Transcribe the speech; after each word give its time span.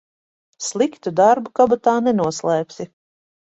Sliktu 0.67 1.13
darbu 1.19 1.53
kabatā 1.61 1.95
nenoslēpsi. 2.09 2.91